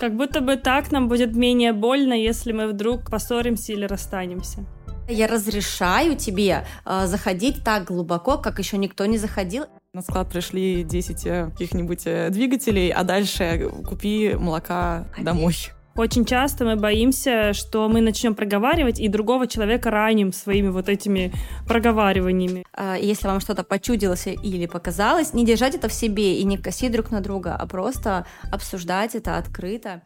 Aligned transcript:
Как 0.00 0.16
будто 0.16 0.40
бы 0.40 0.56
так 0.56 0.92
нам 0.92 1.08
будет 1.08 1.36
менее 1.36 1.74
больно, 1.74 2.14
если 2.14 2.52
мы 2.52 2.68
вдруг 2.68 3.10
поссоримся 3.10 3.74
или 3.74 3.84
расстанемся. 3.84 4.64
Я 5.10 5.26
разрешаю 5.26 6.16
тебе 6.16 6.64
э, 6.86 7.06
заходить 7.06 7.62
так 7.62 7.84
глубоко, 7.84 8.38
как 8.38 8.58
еще 8.58 8.78
никто 8.78 9.04
не 9.04 9.18
заходил. 9.18 9.66
На 9.92 10.00
склад 10.00 10.30
пришли 10.30 10.84
10 10.84 11.26
э, 11.26 11.50
каких-нибудь 11.50 12.06
э, 12.06 12.30
двигателей, 12.30 12.90
а 12.90 13.04
дальше 13.04 13.70
купи 13.86 14.34
молока 14.36 15.06
домой. 15.20 15.56
Очень 16.00 16.24
часто 16.24 16.64
мы 16.64 16.76
боимся, 16.76 17.52
что 17.52 17.86
мы 17.90 18.00
начнем 18.00 18.34
проговаривать 18.34 18.98
и 18.98 19.06
другого 19.06 19.46
человека 19.46 19.90
раним 19.90 20.32
своими 20.32 20.68
вот 20.68 20.88
этими 20.88 21.30
проговариваниями. 21.68 22.64
А, 22.72 22.96
если 22.96 23.26
вам 23.26 23.38
что-то 23.38 23.64
почудилось 23.64 24.26
или 24.26 24.64
показалось, 24.64 25.34
не 25.34 25.44
держать 25.44 25.74
это 25.74 25.90
в 25.90 25.92
себе 25.92 26.38
и 26.38 26.44
не 26.44 26.56
косить 26.56 26.90
друг 26.90 27.10
на 27.10 27.20
друга, 27.20 27.54
а 27.54 27.66
просто 27.66 28.24
обсуждать 28.50 29.14
это 29.14 29.36
открыто. 29.36 30.00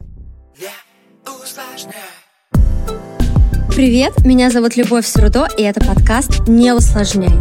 Привет, 3.77 4.25
меня 4.25 4.51
зовут 4.51 4.75
Любовь 4.75 5.07
Срудо, 5.07 5.47
и 5.57 5.63
это 5.63 5.81
подкаст 5.81 6.49
«Не 6.49 6.75
усложняй». 6.75 7.41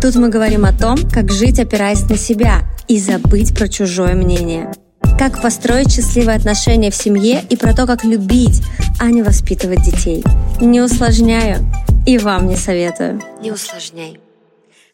Тут 0.00 0.14
мы 0.14 0.30
говорим 0.30 0.64
о 0.64 0.72
том, 0.72 0.96
как 1.12 1.30
жить, 1.30 1.58
опираясь 1.58 2.08
на 2.08 2.16
себя, 2.16 2.62
и 2.88 2.98
забыть 2.98 3.54
про 3.54 3.68
чужое 3.68 4.14
мнение– 4.14 4.72
как 5.20 5.42
построить 5.42 5.92
счастливые 5.92 6.38
отношения 6.38 6.90
в 6.90 6.94
семье 6.94 7.44
и 7.50 7.54
про 7.54 7.74
то, 7.74 7.86
как 7.86 8.04
любить, 8.04 8.62
а 8.98 9.10
не 9.10 9.22
воспитывать 9.22 9.84
детей. 9.84 10.24
Не 10.62 10.80
усложняю 10.80 11.58
и 12.06 12.16
вам 12.16 12.48
не 12.48 12.56
советую. 12.56 13.20
Не 13.42 13.52
усложняй. 13.52 14.18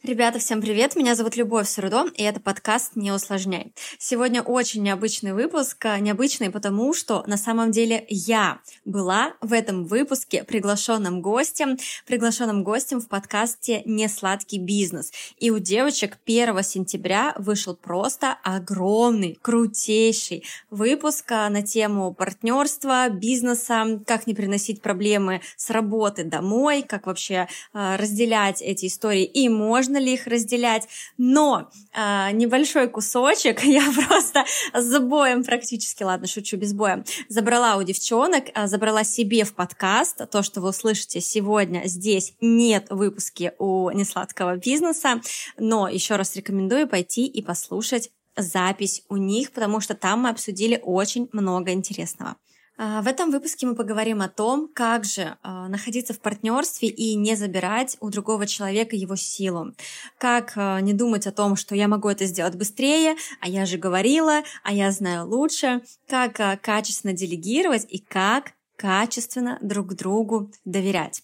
Ребята, 0.06 0.38
всем 0.38 0.60
привет! 0.60 0.94
Меня 0.94 1.16
зовут 1.16 1.34
Любовь 1.34 1.68
Срудо, 1.68 2.04
и 2.14 2.22
это 2.22 2.38
подкаст 2.38 2.94
«Не 2.94 3.10
усложняй». 3.10 3.72
Сегодня 3.98 4.40
очень 4.40 4.84
необычный 4.84 5.32
выпуск. 5.32 5.84
Необычный 5.98 6.50
потому, 6.50 6.94
что 6.94 7.24
на 7.26 7.36
самом 7.36 7.72
деле 7.72 8.06
я 8.08 8.60
была 8.84 9.34
в 9.40 9.52
этом 9.52 9.84
выпуске 9.84 10.44
приглашенным 10.44 11.20
гостем, 11.20 11.76
приглашенным 12.06 12.62
гостем 12.62 13.00
в 13.00 13.08
подкасте 13.08 13.82
«Не 13.84 14.08
сладкий 14.08 14.60
бизнес». 14.60 15.10
И 15.38 15.50
у 15.50 15.58
девочек 15.58 16.18
1 16.24 16.62
сентября 16.62 17.34
вышел 17.36 17.74
просто 17.74 18.38
огромный, 18.44 19.36
крутейший 19.42 20.44
выпуск 20.70 21.28
на 21.32 21.62
тему 21.62 22.14
партнерства, 22.14 23.08
бизнеса, 23.08 24.00
как 24.06 24.28
не 24.28 24.34
приносить 24.34 24.82
проблемы 24.82 25.40
с 25.56 25.68
работы 25.70 26.22
домой, 26.22 26.84
как 26.84 27.06
вообще 27.08 27.48
а, 27.72 27.96
разделять 27.96 28.62
эти 28.62 28.86
истории 28.86 29.24
и 29.24 29.48
можно 29.48 29.95
можно 29.96 30.04
ли 30.04 30.12
их 30.12 30.26
разделять, 30.26 30.88
но 31.16 31.70
э, 31.92 32.30
небольшой 32.32 32.88
кусочек. 32.88 33.62
Я 33.64 33.82
просто 34.08 34.44
с 34.74 34.98
боем 34.98 35.42
практически, 35.42 36.02
ладно, 36.02 36.26
шучу, 36.26 36.56
без 36.56 36.72
боя, 36.74 37.04
забрала 37.28 37.76
у 37.76 37.82
девчонок, 37.82 38.44
э, 38.54 38.66
забрала 38.66 39.04
себе 39.04 39.44
в 39.44 39.54
подкаст, 39.54 40.28
то, 40.30 40.42
что 40.42 40.60
вы 40.60 40.68
услышите 40.68 41.20
сегодня 41.20 41.82
здесь, 41.86 42.34
нет 42.40 42.88
выпуски 42.90 43.52
у 43.58 43.90
несладкого 43.90 44.56
бизнеса, 44.56 45.20
но 45.58 45.88
еще 45.88 46.16
раз 46.16 46.36
рекомендую 46.36 46.88
пойти 46.88 47.26
и 47.26 47.40
послушать 47.42 48.10
запись 48.36 49.02
у 49.08 49.16
них, 49.16 49.52
потому 49.52 49.80
что 49.80 49.94
там 49.94 50.22
мы 50.22 50.28
обсудили 50.28 50.78
очень 50.82 51.28
много 51.32 51.72
интересного. 51.72 52.36
А, 52.78 53.00
в 53.00 53.06
этом 53.06 53.30
выпуске 53.30 53.66
мы 53.66 53.74
поговорим 53.74 54.20
о 54.20 54.28
том, 54.28 54.68
как 54.72 55.04
же 55.04 55.36
а, 55.42 55.68
находиться 55.68 56.12
в 56.12 56.20
партнерстве 56.20 56.88
и 56.88 57.14
не 57.14 57.34
забирать 57.34 57.96
у 58.00 58.10
другого 58.10 58.46
человека 58.46 58.96
его 58.96 59.16
силу. 59.16 59.74
Как 60.18 60.52
а, 60.56 60.80
не 60.80 60.92
думать 60.92 61.26
о 61.26 61.32
том, 61.32 61.56
что 61.56 61.74
я 61.74 61.88
могу 61.88 62.08
это 62.08 62.26
сделать 62.26 62.54
быстрее, 62.54 63.16
а 63.40 63.48
я 63.48 63.64
же 63.64 63.78
говорила, 63.78 64.42
а 64.62 64.72
я 64.72 64.90
знаю 64.90 65.26
лучше. 65.26 65.82
Как 66.06 66.60
качественно 66.60 67.12
делегировать 67.12 67.86
и 67.88 67.98
как 67.98 68.52
качественно 68.76 69.58
друг 69.62 69.94
другу 69.94 70.50
доверять. 70.66 71.22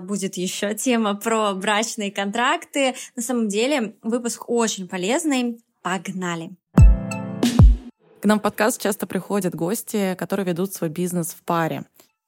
Будет 0.00 0.38
еще 0.38 0.74
тема 0.74 1.14
про 1.14 1.52
брачные 1.52 2.10
контракты. 2.10 2.94
На 3.16 3.22
самом 3.22 3.48
деле 3.48 3.96
выпуск 4.02 4.48
очень 4.48 4.88
полезный. 4.88 5.60
Погнали! 5.82 6.59
К 8.20 8.26
нам 8.26 8.38
в 8.38 8.42
подкаст 8.42 8.80
часто 8.80 9.06
приходят 9.06 9.54
гости, 9.54 10.14
которые 10.18 10.44
ведут 10.44 10.74
свой 10.74 10.90
бизнес 10.90 11.28
в 11.28 11.42
паре. 11.42 11.84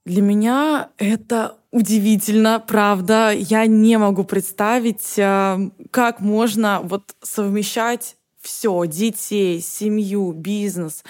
Для 0.06 0.22
меня 0.22 0.88
это 0.97 1.58
удивительно, 1.70 2.58
правда. 2.66 3.30
Я 3.30 3.66
не 3.66 3.98
могу 3.98 4.25
представить, 4.25 5.19
э, 5.19 5.70
как 5.91 6.20
можно 6.20 6.80
вот 6.82 7.14
совмещать 7.22 8.16
все, 8.41 8.84
детей, 8.86 9.60
семью, 9.60 10.32
бизнес. 10.32 11.04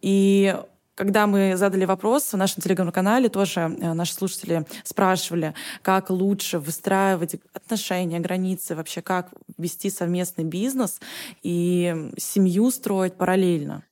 И 0.00 0.56
когда 0.94 1.26
мы 1.26 1.56
задали 1.56 1.84
вопрос 1.84 2.32
в 2.32 2.36
нашем 2.36 2.62
телеграм-канале, 2.62 3.28
тоже 3.28 3.60
э, 3.60 3.92
наши 3.94 4.14
слушатели 4.14 4.64
спрашивали, 4.84 5.54
как 5.82 6.08
лучше 6.08 6.60
выстраивать 6.60 7.34
отношения, 7.52 8.20
границы, 8.20 8.76
вообще 8.76 9.02
как 9.02 9.30
вести 9.58 9.90
совместный 9.90 10.44
бизнес 10.44 11.00
и 11.42 12.10
семью 12.16 12.70
строить 12.70 13.14
параллельно. 13.14 13.82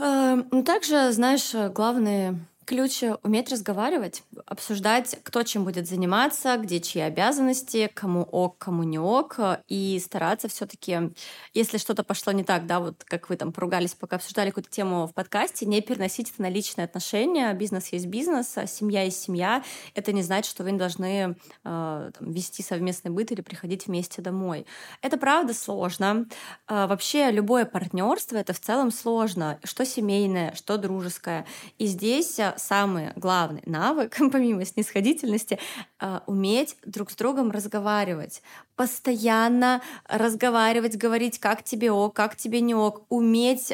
Эм, 0.00 0.48
ну, 0.50 0.64
также, 0.64 1.12
знаешь, 1.12 1.54
главные 1.74 2.38
ключ— 2.70 3.02
уметь 3.24 3.50
разговаривать, 3.50 4.22
обсуждать, 4.46 5.18
кто 5.24 5.42
чем 5.42 5.64
будет 5.64 5.88
заниматься, 5.88 6.56
где 6.56 6.78
чьи 6.80 7.02
обязанности, 7.02 7.90
кому 7.92 8.22
ок, 8.22 8.58
кому 8.58 8.84
не 8.84 9.00
ок, 9.00 9.40
и 9.66 10.00
стараться 10.00 10.46
все 10.46 10.66
таки 10.66 11.10
если 11.52 11.78
что-то 11.78 12.04
пошло 12.04 12.32
не 12.32 12.44
так, 12.44 12.66
да, 12.66 12.78
вот 12.78 13.02
как 13.02 13.28
вы 13.28 13.34
там 13.34 13.52
поругались, 13.52 13.94
пока 13.94 14.16
обсуждали 14.16 14.50
какую-то 14.50 14.70
тему 14.70 15.08
в 15.08 15.14
подкасте, 15.14 15.66
не 15.66 15.80
переносить 15.80 16.30
это 16.30 16.42
на 16.42 16.48
личные 16.48 16.84
отношения. 16.84 17.52
Бизнес 17.54 17.88
есть 17.88 18.06
бизнес, 18.06 18.56
а 18.56 18.68
семья 18.68 19.02
есть 19.02 19.20
семья. 19.20 19.64
Это 19.96 20.12
не 20.12 20.22
значит, 20.22 20.48
что 20.48 20.62
вы 20.62 20.70
не 20.70 20.78
должны 20.78 21.34
э, 21.34 21.34
там, 21.64 22.12
вести 22.20 22.62
совместный 22.62 23.10
быт 23.10 23.32
или 23.32 23.40
приходить 23.40 23.88
вместе 23.88 24.22
домой. 24.22 24.64
Это 25.02 25.16
правда 25.16 25.54
сложно. 25.54 26.26
Э, 26.68 26.86
вообще 26.86 27.32
любое 27.32 27.64
партнерство 27.64 28.36
это 28.36 28.52
в 28.52 28.60
целом 28.60 28.92
сложно, 28.92 29.58
что 29.64 29.84
семейное, 29.84 30.54
что 30.54 30.76
дружеское. 30.76 31.46
И 31.78 31.86
здесь 31.86 32.38
самый 32.60 33.12
главный 33.16 33.62
навык, 33.66 34.16
помимо 34.32 34.64
снисходительности, 34.64 35.58
а, 35.98 36.22
уметь 36.26 36.76
друг 36.84 37.10
с 37.10 37.16
другом 37.16 37.50
разговаривать. 37.50 38.42
Постоянно 38.76 39.82
разговаривать, 40.08 40.96
говорить, 40.96 41.38
как 41.38 41.62
тебе 41.62 41.90
ок, 41.90 42.14
как 42.14 42.36
тебе 42.36 42.60
не 42.60 42.74
ок, 42.74 43.04
уметь 43.08 43.72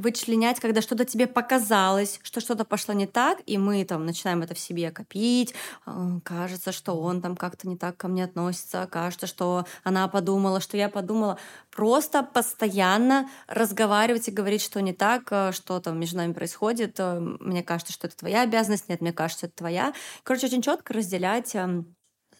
вычленять, 0.00 0.60
когда 0.60 0.80
что-то 0.82 1.04
тебе 1.04 1.26
показалось, 1.26 2.20
что 2.22 2.40
что-то 2.40 2.64
пошло 2.64 2.94
не 2.94 3.06
так, 3.06 3.38
и 3.46 3.58
мы 3.58 3.84
там 3.84 4.06
начинаем 4.06 4.42
это 4.42 4.54
в 4.54 4.58
себе 4.58 4.90
копить, 4.90 5.54
а, 5.86 6.20
кажется, 6.24 6.72
что 6.72 7.00
он 7.00 7.20
там 7.22 7.36
как-то 7.36 7.68
не 7.68 7.76
так 7.76 7.96
ко 7.96 8.08
мне 8.08 8.24
относится, 8.24 8.88
кажется, 8.90 9.26
что 9.26 9.66
она 9.84 10.08
подумала, 10.08 10.60
что 10.60 10.76
я 10.76 10.88
подумала. 10.88 11.38
Просто 11.70 12.22
постоянно 12.22 13.28
разговаривать 13.46 14.28
и 14.28 14.32
говорить, 14.32 14.62
что 14.62 14.80
не 14.80 14.92
так, 14.92 15.28
а, 15.30 15.52
что 15.52 15.80
там 15.80 15.98
между 16.00 16.16
нами 16.16 16.32
происходит. 16.32 16.96
А, 16.98 17.20
мне 17.20 17.62
кажется, 17.62 17.92
что 17.92 18.06
это 18.06 18.16
твоя 18.16 18.42
обязанность, 18.42 18.88
нет, 18.88 19.00
мне 19.00 19.12
кажется, 19.12 19.46
это 19.46 19.56
твоя. 19.56 19.92
Короче, 20.22 20.46
очень 20.46 20.62
четко 20.62 20.94
разделять 20.94 21.54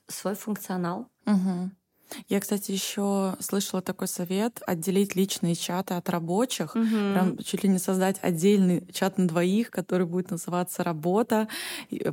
свой 0.08 0.34
функционал. 0.34 1.08
Угу. 1.26 1.70
Я, 2.28 2.40
кстати, 2.40 2.72
еще 2.72 3.34
слышала 3.40 3.82
такой 3.82 4.08
совет 4.08 4.60
отделить 4.66 5.14
личные 5.16 5.54
чаты 5.54 5.94
от 5.94 6.08
рабочих, 6.08 6.74
угу. 6.74 6.84
прям 6.84 7.38
чуть 7.38 7.62
ли 7.62 7.68
не 7.68 7.78
создать 7.78 8.16
отдельный 8.22 8.84
чат 8.92 9.18
на 9.18 9.28
двоих, 9.28 9.70
который 9.70 10.06
будет 10.06 10.30
называться 10.30 10.84
работа, 10.84 11.48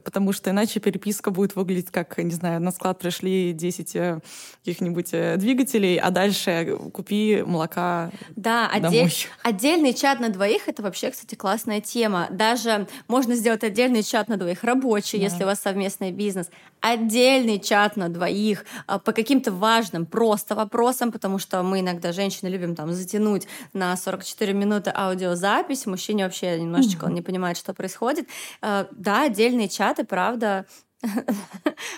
потому 0.03 0.33
что 0.33 0.49
иначе 0.49 0.79
переписка 0.79 1.31
будет 1.31 1.55
выглядеть 1.55 1.91
как, 1.91 2.17
не 2.17 2.31
знаю, 2.31 2.61
на 2.61 2.71
склад 2.71 2.99
пришли 2.99 3.53
10 3.53 3.95
э, 3.95 4.19
каких-нибудь 4.59 5.09
э, 5.11 5.37
двигателей, 5.37 5.97
а 5.97 6.11
дальше 6.11 6.77
купи 6.93 7.43
молока 7.45 8.11
Да, 8.35 8.69
домой. 8.73 8.87
Отдель, 8.87 9.13
отдельный 9.43 9.93
чат 9.93 10.19
на 10.19 10.29
двоих— 10.29 10.63
это 10.67 10.83
вообще, 10.83 11.11
кстати, 11.11 11.35
классная 11.35 11.81
тема. 11.81 12.27
Даже 12.31 12.87
можно 13.07 13.35
сделать 13.35 13.63
отдельный 13.63 14.03
чат 14.03 14.27
на 14.27 14.37
двоих 14.37 14.63
рабочий, 14.63 15.17
да. 15.17 15.25
если 15.25 15.43
у 15.43 15.47
вас 15.47 15.59
совместный 15.59 16.11
бизнес, 16.11 16.49
отдельный 16.81 17.59
чат 17.59 17.97
на 17.97 18.09
двоих 18.09 18.65
а, 18.85 18.99
по 18.99 19.11
каким-то 19.11 19.51
важным 19.51 19.86
важным 19.87 20.05
просто 20.05 20.55
вопросам, 20.55 21.11
потому 21.11 21.39
что 21.39 21.63
мы 21.63 21.79
иногда, 21.79 22.11
женщины, 22.11 22.49
любим 22.49 22.75
там 22.75 22.91
затянуть 22.91 23.47
на 23.73 23.95
44 23.95 24.53
минуты 24.53 24.91
аудиозапись, 24.93 25.85
мужчине 25.85 26.23
вообще 26.23 26.59
немножечко 26.59 27.05
он 27.05 27.13
не 27.13 27.21
понимает, 27.21 27.57
что 27.57 27.73
происходит. 27.73 28.27
Э, 28.61 28.85
да, 28.91 29.23
отдельные 29.23 29.69
чаты, 29.69 30.03
правда, 30.03 30.65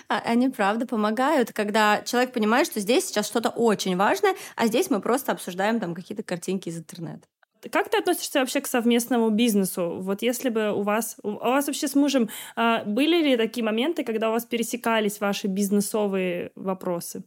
а, 0.10 0.20
они 0.26 0.50
правда 0.50 0.86
помогают, 0.86 1.52
когда 1.54 2.02
человек 2.02 2.34
понимает, 2.34 2.68
что 2.68 2.80
здесь 2.80 3.08
сейчас 3.08 3.28
что-то 3.28 3.50
очень 3.50 3.98
важное, 3.98 4.36
а 4.56 4.68
здесь 4.68 4.90
мы 4.90 5.02
просто 5.02 5.32
обсуждаем 5.32 5.80
там 5.80 5.96
какие-то 5.96 6.24
картинки 6.24 6.70
из 6.70 6.78
интернета. 6.78 7.28
Как 7.72 7.90
ты 7.90 7.98
относишься 7.98 8.40
вообще 8.40 8.62
к 8.62 8.68
совместному 8.68 9.30
бизнесу? 9.32 9.98
Вот 10.00 10.22
если 10.22 10.50
бы 10.50 10.72
у 10.72 10.82
вас, 10.84 11.18
у 11.24 11.32
вас 11.32 11.68
вообще 11.68 11.88
с 11.88 11.96
мужем 11.96 12.30
а, 12.56 12.84
были 12.86 13.22
ли 13.22 13.38
такие 13.38 13.64
моменты, 13.64 14.04
когда 14.04 14.30
у 14.30 14.32
вас 14.34 14.46
пересекались 14.46 15.20
ваши 15.20 15.48
бизнесовые 15.48 16.52
вопросы? 16.56 17.24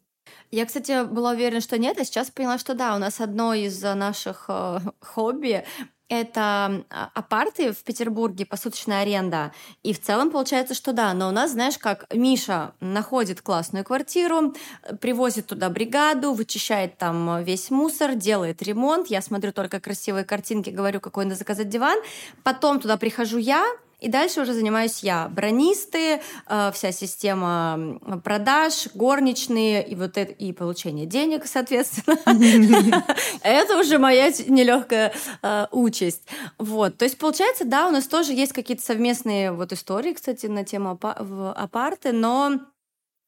Я, 0.51 0.67
кстати, 0.67 1.05
была 1.05 1.31
уверена, 1.31 1.61
что 1.61 1.79
нет, 1.79 1.99
а 1.99 2.05
сейчас 2.05 2.31
поняла, 2.31 2.59
что 2.59 2.75
да, 2.75 2.95
у 2.95 2.99
нас 2.99 3.21
одно 3.21 3.55
из 3.55 3.83
наших 3.83 4.47
э, 4.49 4.81
хобби 5.01 5.65
это 6.13 6.85
апарты 7.15 7.73
в 7.73 7.83
Петербурге, 7.85 8.45
посуточная 8.45 9.01
аренда. 9.01 9.51
И 9.83 9.95
в 9.95 10.01
целом 10.01 10.31
получается, 10.31 10.75
что 10.75 10.93
да. 10.93 11.15
Но 11.15 11.29
у 11.29 11.31
нас, 11.31 11.53
знаешь, 11.53 11.79
как 11.79 12.05
Миша 12.13 12.75
находит 12.81 13.41
классную 13.41 13.83
квартиру, 13.83 14.53
привозит 15.01 15.47
туда 15.47 15.71
бригаду, 15.71 16.35
вычищает 16.35 16.99
там 16.99 17.43
весь 17.45 17.71
мусор, 17.71 18.15
делает 18.15 18.63
ремонт. 18.63 19.07
Я 19.07 19.23
смотрю 19.23 19.53
только 19.53 19.81
красивые 19.81 20.27
картинки, 20.27 20.69
говорю, 20.69 21.01
какой 21.01 21.25
надо 21.25 21.37
заказать 21.37 21.71
диван. 21.71 21.99
Потом 22.43 22.79
туда 22.79 22.99
прихожу 22.99 23.39
я, 23.39 23.65
и 24.03 24.09
дальше 24.09 24.41
уже 24.41 24.53
занимаюсь 24.53 25.01
я. 25.03 25.29
Бронисты, 25.29 26.21
э, 26.49 26.71
вся 26.75 26.93
система 26.93 27.99
продаж, 28.25 28.89
горничные 28.95 29.87
и 29.87 29.95
вот 29.95 30.19
это, 30.19 30.33
и 30.33 30.53
получение 30.53 31.07
денег, 31.07 31.47
соответственно. 31.47 32.19
Это 33.43 33.79
уже 33.79 33.99
моя 33.99 34.29
нелегкая 34.47 35.13
э, 35.43 35.67
участь. 35.71 36.23
Вот. 36.59 36.99
То 36.99 37.05
есть, 37.05 37.17
получается, 37.19 37.65
да, 37.65 37.89
у 37.89 37.91
нас 37.91 38.07
тоже 38.07 38.33
есть 38.33 38.53
какие-то 38.53 38.83
совместные 38.83 39.53
вот 39.53 39.73
истории, 39.73 40.13
кстати, 40.13 40.47
на 40.47 40.65
тему 40.65 40.99
апарты, 41.01 42.13
но 42.13 42.61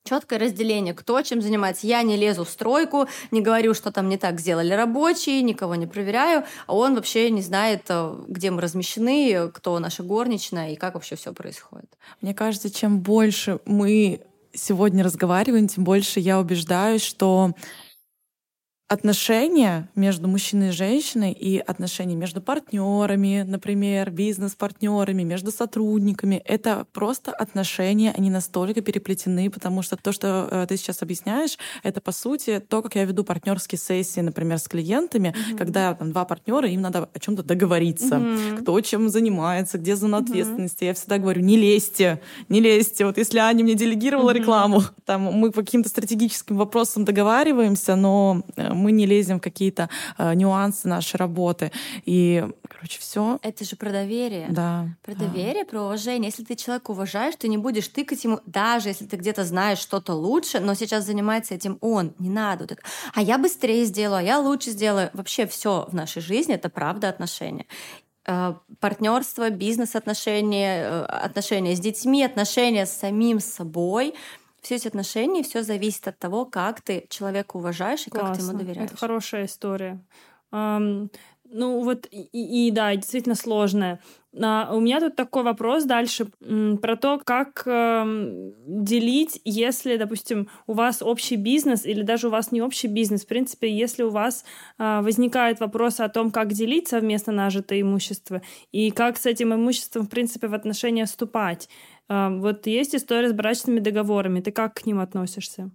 четкое 0.04 0.38
разделение, 0.38 0.92
кто 0.94 1.22
чем 1.22 1.40
занимается. 1.40 1.86
Я 1.86 2.02
не 2.02 2.16
лезу 2.16 2.44
в 2.44 2.50
стройку, 2.50 3.08
не 3.30 3.40
говорю, 3.40 3.74
что 3.74 3.90
там 3.90 4.08
не 4.08 4.18
так 4.18 4.38
сделали 4.38 4.72
рабочие, 4.72 5.42
никого 5.42 5.74
не 5.74 5.86
проверяю, 5.86 6.44
а 6.66 6.74
он 6.76 6.94
вообще 6.94 7.30
не 7.30 7.40
знает, 7.40 7.84
э, 7.88 8.14
где 8.28 8.50
мы 8.50 8.60
размещены, 8.60 9.50
кто 9.52 9.78
наша 9.78 10.02
горничная 10.02 10.72
и 10.72 10.76
как 10.76 10.94
вообще 10.94 11.16
все 11.16 11.32
происходит. 11.32 11.90
Мне 12.20 12.34
кажется, 12.34 12.70
чем 12.70 13.00
больше 13.00 13.60
мы 13.64 14.20
сегодня 14.52 15.02
разговариваем, 15.02 15.68
тем 15.68 15.84
больше 15.84 16.20
я 16.20 16.38
убеждаюсь, 16.38 17.02
что 17.02 17.52
отношения 18.86 19.88
между 19.94 20.28
мужчиной 20.28 20.68
и 20.68 20.72
женщиной 20.72 21.32
и 21.32 21.58
отношения 21.58 22.14
между 22.14 22.42
партнерами, 22.42 23.42
например, 23.46 24.10
бизнес-партнерами, 24.10 25.22
между 25.22 25.50
сотрудниками, 25.50 26.42
это 26.44 26.86
просто 26.92 27.32
отношения, 27.32 28.12
они 28.14 28.28
настолько 28.28 28.82
переплетены, 28.82 29.48
потому 29.50 29.80
что 29.80 29.96
то, 29.96 30.12
что 30.12 30.48
э, 30.50 30.66
ты 30.68 30.76
сейчас 30.76 31.00
объясняешь, 31.02 31.56
это 31.82 32.02
по 32.02 32.12
сути 32.12 32.60
то, 32.60 32.82
как 32.82 32.94
я 32.96 33.04
веду 33.04 33.24
партнерские 33.24 33.78
сессии, 33.78 34.20
например, 34.20 34.58
с 34.58 34.68
клиентами, 34.68 35.34
mm-hmm. 35.34 35.56
когда 35.56 35.94
там 35.94 36.12
два 36.12 36.26
партнера, 36.26 36.68
им 36.68 36.82
надо 36.82 37.08
о 37.12 37.18
чем-то 37.18 37.42
договориться, 37.42 38.16
mm-hmm. 38.16 38.62
кто 38.62 38.78
чем 38.82 39.08
занимается, 39.08 39.78
где 39.78 39.96
зона 39.96 40.16
mm-hmm. 40.16 40.22
ответственности. 40.24 40.84
Я 40.84 40.92
всегда 40.94 41.16
говорю, 41.16 41.40
не 41.40 41.56
лезьте, 41.56 42.20
не 42.50 42.60
лезьте. 42.60 43.06
Вот 43.06 43.16
если 43.16 43.38
Аня 43.38 43.64
мне 43.64 43.74
делегировала 43.74 44.30
mm-hmm. 44.30 44.38
рекламу, 44.38 44.82
там 45.06 45.22
мы 45.22 45.50
по 45.50 45.62
каким-то 45.62 45.88
стратегическим 45.88 46.58
вопросам 46.58 47.06
договариваемся, 47.06 47.96
но 47.96 48.42
э, 48.56 48.73
мы 48.74 48.92
не 48.92 49.06
лезем 49.06 49.38
в 49.38 49.42
какие-то 49.42 49.88
э, 50.18 50.34
нюансы 50.34 50.88
нашей 50.88 51.16
работы. 51.16 51.72
И, 52.04 52.46
короче, 52.68 53.00
все. 53.00 53.38
Это 53.42 53.64
же 53.64 53.76
про 53.76 53.90
доверие. 53.90 54.46
Да. 54.50 54.88
Про 55.02 55.14
доверие, 55.14 55.64
про 55.64 55.82
уважение. 55.82 56.30
Если 56.30 56.44
ты 56.44 56.56
человека 56.56 56.90
уважаешь, 56.90 57.34
ты 57.36 57.48
не 57.48 57.58
будешь 57.58 57.88
тыкать 57.88 58.24
ему, 58.24 58.40
даже 58.46 58.88
если 58.88 59.06
ты 59.06 59.16
где-то 59.16 59.44
знаешь 59.44 59.78
что-то 59.78 60.14
лучше, 60.14 60.60
но 60.60 60.74
сейчас 60.74 61.04
занимается 61.04 61.54
этим 61.54 61.78
он. 61.80 62.14
Не 62.18 62.30
надо 62.30 62.64
вот 62.64 62.72
это. 62.72 62.82
А 63.14 63.22
я 63.22 63.38
быстрее 63.38 63.84
сделаю, 63.84 64.18
а 64.18 64.22
я 64.22 64.38
лучше 64.38 64.70
сделаю. 64.70 65.10
Вообще 65.12 65.46
все 65.46 65.86
в 65.88 65.94
нашей 65.94 66.22
жизни 66.22 66.54
это 66.54 66.68
правда 66.68 67.08
отношения 67.08 67.66
э, 68.26 68.54
партнерство, 68.80 69.50
бизнес-отношения, 69.50 70.84
э, 70.84 71.04
отношения 71.04 71.74
с 71.76 71.80
детьми, 71.80 72.24
отношения 72.24 72.86
с 72.86 72.92
самим 72.92 73.40
собой 73.40 74.14
все 74.64 74.76
эти 74.76 74.88
отношения, 74.88 75.42
все 75.42 75.62
зависит 75.62 76.08
от 76.08 76.18
того, 76.18 76.46
как 76.46 76.80
ты 76.80 77.06
человека 77.10 77.56
уважаешь 77.56 78.06
и 78.06 78.10
Классно. 78.10 78.28
как 78.28 78.38
ты 78.38 78.44
ему 78.44 78.58
доверяешь. 78.58 78.90
Это 78.90 78.96
хорошая 78.96 79.44
история. 79.44 80.00
Um, 80.52 81.10
ну 81.44 81.82
вот 81.84 82.06
и, 82.10 82.68
и 82.68 82.70
да, 82.70 82.94
действительно 82.96 83.34
сложная. 83.34 84.00
А, 84.42 84.70
у 84.72 84.80
меня 84.80 85.00
тут 85.00 85.14
такой 85.14 85.42
вопрос 85.44 85.84
дальше 85.84 86.26
про 86.80 86.96
то, 86.96 87.20
как 87.24 87.62
э, 87.66 88.52
делить, 88.66 89.40
если, 89.44 89.96
допустим, 89.96 90.48
у 90.66 90.72
вас 90.72 91.02
общий 91.02 91.36
бизнес 91.36 91.86
или 91.86 92.02
даже 92.02 92.28
у 92.28 92.30
вас 92.30 92.50
не 92.50 92.60
общий 92.62 92.88
бизнес. 92.88 93.24
В 93.24 93.28
принципе, 93.28 93.70
если 93.70 94.02
у 94.02 94.10
вас 94.10 94.44
э, 94.78 95.00
возникает 95.02 95.60
вопрос 95.60 96.00
о 96.00 96.08
том, 96.08 96.30
как 96.30 96.52
делить 96.52 96.88
совместно 96.88 97.32
нажитое 97.32 97.82
имущество 97.82 98.42
и 98.72 98.90
как 98.90 99.16
с 99.16 99.26
этим 99.26 99.54
имуществом, 99.54 100.06
в 100.06 100.10
принципе, 100.10 100.48
в 100.48 100.54
отношения 100.54 101.04
вступать. 101.04 101.68
Вот 102.08 102.66
есть 102.66 102.94
история 102.94 103.30
с 103.30 103.32
брачными 103.32 103.80
договорами. 103.80 104.40
Ты 104.40 104.52
как 104.52 104.74
к 104.74 104.86
ним 104.86 105.00
относишься? 105.00 105.70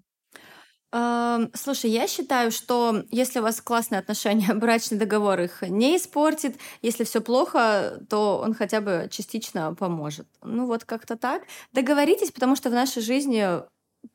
Слушай, 0.92 1.92
я 1.92 2.08
считаю, 2.08 2.52
что 2.52 3.04
если 3.12 3.40
у 3.40 3.44
вас 3.44 3.62
классные 3.62 4.00
отношения, 4.00 4.54
брачный 4.56 4.98
договор 4.98 5.40
их 5.40 5.62
не 5.62 5.98
испортит. 5.98 6.58
Если 6.82 7.04
все 7.04 7.22
плохо, 7.22 8.00
то 8.10 8.40
он 8.40 8.56
хотя 8.56 8.82
бы 8.82 9.08
частично 9.12 9.76
поможет. 9.76 10.28
Ну 10.42 10.66
вот 10.66 10.86
как-то 10.86 11.16
так. 11.16 11.44
Договоритесь, 11.74 12.32
потому 12.32 12.56
что 12.56 12.70
в 12.70 12.74
нашей 12.74 13.04
жизни 13.04 13.62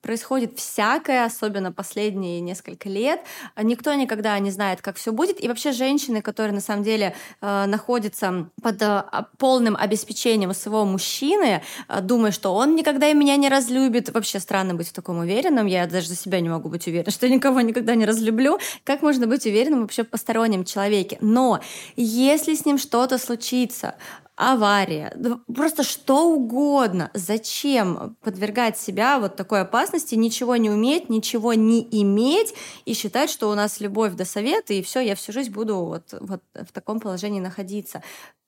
происходит 0.01 0.59
всякое, 0.59 1.25
особенно 1.25 1.73
последние 1.73 2.41
несколько 2.41 2.89
лет. 2.89 3.21
Никто 3.61 3.93
никогда 3.95 4.39
не 4.39 4.51
знает, 4.51 4.83
как 4.83 4.97
все 4.97 5.13
будет. 5.13 5.43
И 5.43 5.49
вообще 5.49 5.73
женщины, 5.73 6.21
которые 6.21 6.55
на 6.55 6.61
самом 6.61 6.83
деле 6.83 7.15
э, 7.41 7.67
находятся 7.67 8.51
под 8.63 8.83
э, 8.83 9.05
полным 9.39 9.77
обеспечением 9.77 10.53
своего 10.55 10.85
мужчины, 10.85 11.63
э, 11.89 12.01
думая, 12.01 12.33
что 12.33 12.55
он 12.55 12.77
никогда 12.77 13.13
меня 13.13 13.37
не 13.37 13.49
разлюбит. 13.49 14.11
Вообще 14.11 14.41
странно 14.41 14.75
быть 14.75 14.89
в 14.89 14.93
таком 14.93 15.19
уверенном. 15.19 15.67
Я 15.67 15.87
даже 15.87 16.09
за 16.09 16.17
себя 16.17 16.41
не 16.41 16.49
могу 16.49 16.69
быть 16.69 16.87
уверена, 16.87 17.11
что 17.11 17.29
никого 17.29 17.61
никогда 17.61 17.95
не 17.95 18.05
разлюблю. 18.05 18.59
Как 18.85 19.03
можно 19.03 19.27
быть 19.27 19.47
уверенным 19.47 19.83
вообще 19.83 20.05
в 20.05 20.11
постороннем 20.11 20.65
человеке? 20.65 21.19
Но 21.21 21.61
если 21.97 22.55
с 22.55 22.67
ним 22.67 22.79
что-то 22.79 23.19
случится, 23.19 23.95
авария, 24.37 25.17
просто 25.55 25.83
что 25.83 26.29
угодно. 26.29 27.11
Зачем 27.15 28.17
подвергать 28.23 28.79
себя 28.79 29.19
вот 29.19 29.37
такой 29.37 29.61
опасности, 29.61 30.15
ничего 30.15 30.57
не 30.57 30.71
уметь, 30.71 31.09
ничего 31.09 31.55
не 31.55 31.87
иметь 32.03 32.55
и 32.85 32.95
считать, 32.95 33.31
что 33.31 33.51
у 33.51 33.55
нас 33.55 33.81
любовь 33.81 34.15
до 34.15 34.25
совета, 34.25 34.75
и 34.75 34.83
все, 34.83 35.01
я 35.01 35.15
всю 35.15 35.33
жизнь 35.33 35.53
буду 35.53 35.77
вот, 35.77 36.15
вот 36.21 36.43
в 36.55 36.73
таком 36.73 37.01
положении 37.01 37.41
находиться. 37.41 38.03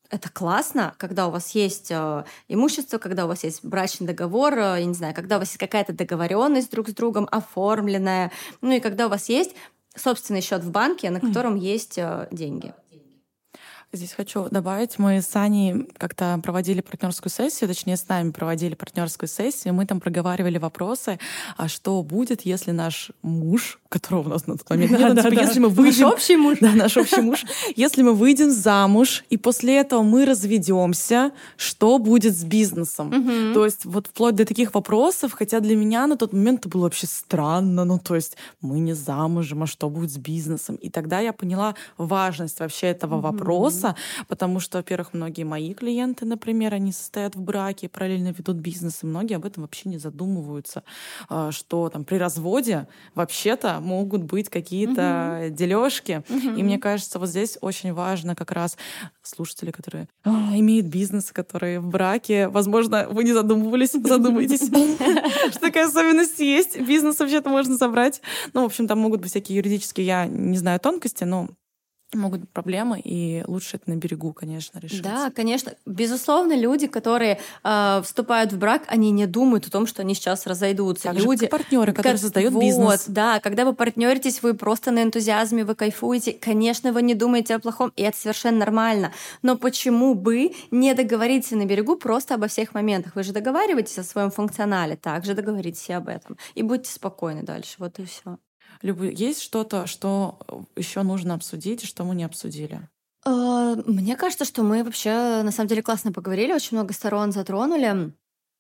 Это 0.09 0.31
классно, 0.31 0.95
когда 0.99 1.27
у 1.27 1.31
вас 1.33 1.51
есть 1.51 1.91
э, 1.91 2.25
имущество, 2.47 2.99
когда 2.99 3.25
у 3.25 3.29
вас 3.29 3.43
есть 3.43 3.65
брачный 3.65 4.07
договор, 4.07 4.55
э, 4.55 4.77
я 4.79 4.85
не 4.85 4.95
знаю, 4.95 5.15
когда 5.15 5.37
у 5.37 5.39
вас 5.41 5.49
есть 5.49 5.59
какая-то 5.59 5.93
договоренность 5.93 6.71
друг 6.71 6.89
с 6.89 6.93
другом 6.93 7.27
оформленная, 7.31 8.31
ну 8.61 8.71
и 8.71 8.81
когда 8.81 9.07
у 9.07 9.11
вас 9.11 9.29
есть 9.29 9.57
собственный 9.97 10.43
счет 10.43 10.63
в 10.63 10.71
банке, 10.71 11.11
на 11.11 11.21
котором 11.21 11.57
есть 11.57 11.99
э, 11.99 12.29
деньги. 12.31 12.73
Здесь 13.93 14.13
хочу 14.13 14.49
добавить, 14.51 14.99
мы 14.99 15.23
с 15.23 15.35
Аней 15.37 15.89
как-то 15.97 16.39
проводили 16.43 16.81
партнерскую 16.81 17.31
сессию, 17.31 17.69
точнее, 17.69 17.97
с 17.97 18.07
нами 18.09 18.31
проводили 18.31 18.75
партнерскую 18.75 19.29
сессию, 19.29 19.73
мы 19.73 19.87
там 19.87 20.01
проговаривали 20.01 20.59
вопросы, 20.59 21.19
а 21.57 21.69
что 21.69 22.03
будет, 22.03 22.43
если 22.43 22.73
наш 22.73 23.11
муж, 23.23 23.79
которого 23.89 24.27
у 24.27 24.29
нас 24.29 24.47
на 24.47 24.59
тот 24.59 24.69
момент 24.69 24.91
нет, 24.91 25.15
да, 25.15 25.23
типа, 25.23 25.35
да, 25.37 25.43
если 25.43 25.61
мы 25.61 25.69
выйдем... 25.69 26.03
Наш 26.03 26.13
общий 26.13 26.37
муж. 26.37 26.59
Да, 26.61 26.73
наш 26.73 26.97
общий 26.97 27.21
муж. 27.23 27.45
Если 27.77 28.03
мы 28.03 28.13
выйдем 28.13 28.51
замуж, 28.51 29.25
и 29.31 29.39
после 29.39 29.79
этого 29.79 30.03
мы 30.03 30.27
разведемся, 30.27 31.31
что 31.57 31.99
будет 31.99 32.37
с 32.37 32.45
бизнесом? 32.45 33.55
То 33.55 33.65
есть 33.65 33.87
вот 33.87 34.09
вплоть 34.09 34.35
до 34.35 34.45
таких 34.45 34.75
вопросов, 34.75 35.33
хотя 35.33 35.61
для 35.61 35.77
меня 35.77 36.07
на 36.07 36.17
тот 36.17 36.33
момент 36.33 36.61
это 36.61 36.69
было 36.69 36.83
вообще 36.83 37.07
странно, 37.07 37.85
ну 37.85 37.99
то 37.99 38.15
есть 38.15 38.37
мы 38.61 38.81
не 38.81 38.95
замужем, 38.95 39.63
а 39.63 39.67
что 39.67 39.89
будет 39.89 40.11
с 40.11 40.19
бизнесом? 40.19 40.77
И 40.77 40.91
тогда 40.91 41.21
я 41.21 41.33
поняла 41.33 41.77
важность 41.97 42.61
вообще 42.61 42.89
этого 42.89 43.21
вопроса, 43.21 43.86
вопроса, 43.87 43.97
потому 44.29 44.61
что, 44.61 44.79
во-первых, 44.79 45.15
многие 45.15 45.45
мои 45.45 45.75
клиенты, 45.75 46.25
например, 46.25 46.75
они 46.75 46.93
состоят 46.93 47.37
в 47.37 47.41
браке, 47.41 47.89
параллельно 47.89 48.35
ведут 48.37 48.57
бизнес, 48.57 49.03
и 49.03 49.07
многие 49.07 49.35
об 49.35 49.45
этом 49.45 49.63
вообще 49.63 49.89
не 49.89 49.99
задумываются, 49.99 50.83
а, 51.29 51.53
что 51.53 51.89
там 51.89 52.05
при 52.05 52.17
разводе 52.17 52.89
вообще-то 53.15 53.81
могут 53.81 54.23
быть 54.23 54.49
какие-то 54.49 55.47
угу. 55.47 55.55
дележки. 55.55 56.23
Угу. 56.29 56.57
И 56.57 56.63
мне 56.63 56.79
кажется, 56.79 57.19
вот 57.19 57.29
здесь 57.29 57.59
очень 57.61 57.93
важно 57.93 58.35
как 58.35 58.53
раз 58.53 58.77
слушатели, 59.23 59.71
которые 59.71 60.09
а, 60.25 60.53
имеют 60.57 60.87
бизнес, 60.87 61.33
которые 61.33 61.81
в 61.81 61.89
браке, 61.89 62.49
возможно, 62.49 63.07
вы 63.11 63.25
не 63.25 63.33
задумывались, 63.33 63.93
задумайтесь, 64.05 64.67
что 65.51 65.61
такая 65.61 65.87
особенность 65.87 66.41
есть. 66.41 66.81
Бизнес 66.81 67.19
вообще-то 67.19 67.51
можно 67.51 67.77
забрать. 67.77 68.21
Ну, 68.53 68.63
в 68.63 68.67
общем, 68.67 68.87
там 68.87 68.99
могут 68.99 69.21
быть 69.21 69.31
всякие 69.31 69.57
юридические, 69.57 70.07
я 70.07 70.27
не 70.27 70.59
знаю 70.59 70.81
тонкости, 70.81 71.25
но 71.25 71.49
могут 72.15 72.41
быть 72.41 72.51
проблемы, 72.51 73.01
и 73.01 73.43
лучше 73.47 73.77
это 73.77 73.91
на 73.91 73.97
берегу, 73.97 74.33
конечно, 74.33 74.79
решить. 74.79 75.03
Да, 75.03 75.31
конечно. 75.35 75.75
Безусловно, 75.87 76.57
люди, 76.57 76.87
которые 76.87 77.41
э, 77.65 78.03
вступают 78.05 78.53
в 78.53 78.59
брак, 78.59 78.83
они 78.87 79.11
не 79.11 79.27
думают 79.27 79.67
о 79.67 79.71
том, 79.71 79.87
что 79.87 80.03
они 80.03 80.15
сейчас 80.15 80.47
разойдутся. 80.47 81.05
Так 81.05 81.17
люди, 81.17 81.47
партнеры, 81.47 81.93
которые 81.93 82.15
как, 82.15 82.21
создают 82.21 82.53
вот, 82.53 82.61
бизнес. 82.61 83.05
Да, 83.09 83.41
когда 83.41 83.65
вы 83.65 83.73
партнеритесь, 83.75 84.43
вы 84.43 84.55
просто 84.55 84.91
на 84.91 85.03
энтузиазме, 85.03 85.65
вы 85.65 85.75
кайфуете. 85.75 86.33
Конечно, 86.33 86.93
вы 86.93 87.03
не 87.03 87.15
думаете 87.15 87.57
о 87.57 87.59
плохом, 87.59 87.93
и 87.97 88.03
это 88.03 88.17
совершенно 88.17 88.59
нормально. 88.59 89.13
Но 89.43 89.57
почему 89.57 90.15
бы 90.15 90.53
не 90.71 90.95
договориться 90.95 91.57
на 91.57 91.67
берегу 91.67 91.97
просто 91.97 92.35
обо 92.35 92.47
всех 92.47 92.75
моментах? 92.75 93.17
Вы 93.17 93.25
же 93.25 93.33
договариваетесь 93.33 93.99
о 93.99 94.05
своем 94.05 94.31
функционале, 94.31 94.97
также 94.97 95.35
договоритесь 95.35 95.91
об 95.91 96.09
этом. 96.09 96.37
И 96.55 96.63
будьте 96.63 96.91
спокойны 96.91 97.43
дальше. 97.43 97.75
Вот 97.79 97.99
и 97.99 98.05
все. 98.05 98.39
Есть 98.83 99.43
что-то, 99.43 99.87
что 99.87 100.39
еще 100.77 101.03
нужно 101.03 101.35
обсудить, 101.35 101.85
что 101.85 102.05
мы 102.05 102.15
не 102.15 102.25
обсудили? 102.25 102.89
Мне 103.25 104.17
кажется, 104.17 104.45
что 104.45 104.63
мы 104.63 104.85
вообще 104.85 105.43
на 105.43 105.51
самом 105.51 105.69
деле 105.69 105.83
классно 105.83 106.13
поговорили, 106.13 106.53
очень 106.53 106.77
много 106.77 106.95
сторон 106.95 107.33
затронули 107.33 108.13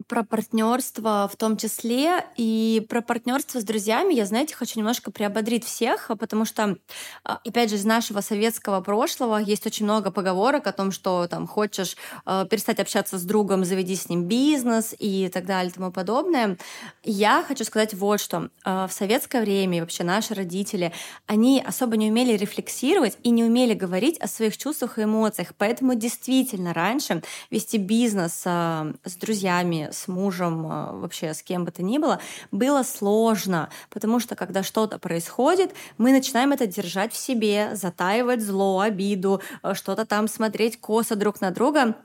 про 0.08 0.22
партнерство 0.22 1.28
в 1.32 1.36
том 1.36 1.56
числе 1.56 2.24
и 2.36 2.84
про 2.88 3.00
партнерство 3.00 3.60
с 3.60 3.64
друзьями 3.64 4.14
я, 4.14 4.24
знаете, 4.26 4.54
хочу 4.54 4.78
немножко 4.78 5.10
приободрить 5.10 5.64
всех, 5.64 6.10
потому 6.18 6.44
что, 6.44 6.76
а, 7.24 7.40
опять 7.44 7.70
же, 7.70 7.76
из 7.76 7.84
нашего 7.84 8.20
советского 8.20 8.80
прошлого 8.82 9.38
есть 9.38 9.66
очень 9.66 9.84
много 9.84 10.10
поговорок 10.10 10.66
о 10.66 10.72
том, 10.72 10.92
что 10.92 11.26
там 11.26 11.46
хочешь 11.46 11.96
э, 12.24 12.46
перестать 12.48 12.78
общаться 12.78 13.18
с 13.18 13.22
другом, 13.22 13.64
заведи 13.64 13.96
с 13.96 14.08
ним 14.08 14.24
бизнес 14.24 14.94
и 14.98 15.28
так 15.32 15.46
далее 15.46 15.70
и 15.70 15.74
тому 15.74 15.90
подобное. 15.90 16.58
Я 17.02 17.44
хочу 17.46 17.64
сказать 17.64 17.94
вот 17.94 18.20
что. 18.20 18.50
Э, 18.64 18.86
в 18.86 18.92
советское 18.92 19.40
время 19.40 19.80
вообще 19.80 20.04
наши 20.04 20.34
родители, 20.34 20.92
они 21.26 21.62
особо 21.66 21.96
не 21.96 22.10
умели 22.10 22.36
рефлексировать 22.36 23.18
и 23.22 23.30
не 23.30 23.44
умели 23.44 23.74
говорить 23.74 24.18
о 24.18 24.28
своих 24.28 24.56
чувствах 24.56 24.98
и 24.98 25.04
эмоциях. 25.04 25.54
Поэтому 25.58 25.94
действительно 25.94 26.72
раньше 26.74 27.22
вести 27.50 27.78
бизнес 27.78 28.42
э, 28.44 28.92
с 29.04 29.16
друзьями, 29.16 29.85
с 29.92 30.08
мужем, 30.08 30.66
а, 30.66 30.92
вообще 30.92 31.34
с 31.34 31.42
кем 31.42 31.64
бы 31.64 31.70
то 31.70 31.82
ни 31.82 31.98
было, 31.98 32.20
было 32.50 32.82
сложно, 32.82 33.70
потому 33.90 34.20
что 34.20 34.34
когда 34.36 34.62
что-то 34.62 34.98
происходит, 34.98 35.74
мы 35.98 36.12
начинаем 36.12 36.52
это 36.52 36.66
держать 36.66 37.12
в 37.12 37.16
себе, 37.16 37.74
затаивать 37.74 38.42
зло, 38.42 38.80
обиду, 38.80 39.40
а, 39.62 39.74
что-то 39.74 40.04
там 40.04 40.28
смотреть 40.28 40.80
косо 40.80 41.16
друг 41.16 41.40
на 41.40 41.50
друга. 41.50 41.96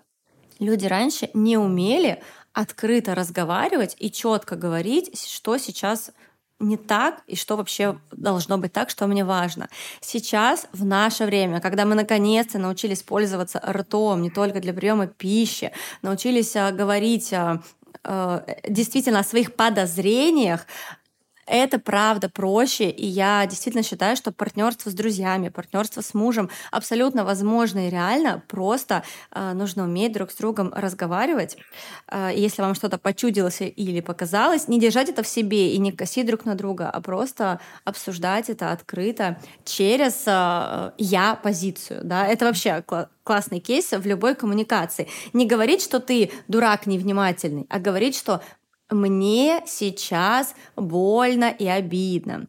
Люди 0.59 0.85
раньше 0.85 1.29
не 1.33 1.57
умели 1.57 2.21
открыто 2.53 3.15
разговаривать 3.15 3.95
и 3.99 4.11
четко 4.11 4.55
говорить, 4.55 5.19
что 5.19 5.57
сейчас 5.57 6.11
не 6.61 6.77
так 6.77 7.21
и 7.27 7.35
что 7.35 7.57
вообще 7.57 7.99
должно 8.11 8.57
быть 8.57 8.73
так, 8.73 8.89
что 8.89 9.07
мне 9.07 9.25
важно. 9.25 9.67
Сейчас, 9.99 10.67
в 10.71 10.85
наше 10.85 11.25
время, 11.25 11.59
когда 11.59 11.85
мы 11.85 11.95
наконец-то 11.95 12.59
научились 12.59 13.03
пользоваться 13.03 13.59
ртом 13.59 14.21
не 14.21 14.29
только 14.29 14.59
для 14.59 14.73
приема 14.73 15.07
пищи, 15.07 15.71
научились 16.01 16.55
а, 16.55 16.71
говорить 16.71 17.33
а, 17.33 17.61
а, 18.03 18.45
действительно 18.67 19.19
о 19.19 19.23
своих 19.23 19.55
подозрениях, 19.55 20.65
это 21.51 21.79
правда 21.79 22.29
проще, 22.29 22.89
и 22.89 23.05
я 23.05 23.45
действительно 23.45 23.83
считаю, 23.83 24.15
что 24.15 24.31
партнерство 24.31 24.89
с 24.89 24.93
друзьями, 24.93 25.49
партнерство 25.49 25.99
с 25.99 26.13
мужем 26.13 26.49
абсолютно 26.71 27.25
возможно 27.25 27.87
и 27.87 27.89
реально. 27.89 28.41
Просто 28.47 29.03
э, 29.31 29.51
нужно 29.51 29.83
уметь 29.83 30.13
друг 30.13 30.31
с 30.31 30.35
другом 30.35 30.71
разговаривать. 30.73 31.57
Э, 32.07 32.31
если 32.33 32.61
вам 32.61 32.73
что-то 32.73 32.97
почудилось 32.97 33.59
или 33.59 33.99
показалось, 33.99 34.69
не 34.69 34.79
держать 34.79 35.09
это 35.09 35.23
в 35.23 35.27
себе 35.27 35.73
и 35.73 35.77
не 35.77 35.91
косить 35.91 36.25
друг 36.25 36.45
на 36.45 36.55
друга, 36.55 36.89
а 36.89 37.01
просто 37.01 37.59
обсуждать 37.83 38.49
это 38.49 38.71
открыто 38.71 39.37
через 39.65 40.23
э, 40.25 40.91
я 40.97 41.35
позицию. 41.35 42.01
Да? 42.05 42.27
Это 42.27 42.45
вообще 42.45 42.81
классный 43.23 43.59
кейс 43.59 43.91
в 43.91 44.05
любой 44.05 44.35
коммуникации. 44.35 45.09
Не 45.33 45.45
говорить, 45.45 45.81
что 45.81 45.99
ты 45.99 46.31
дурак 46.47 46.87
невнимательный, 46.87 47.65
а 47.69 47.79
говорить, 47.79 48.15
что 48.15 48.41
мне 48.91 49.63
сейчас 49.65 50.53
больно 50.75 51.49
и 51.49 51.65
обидно. 51.67 52.47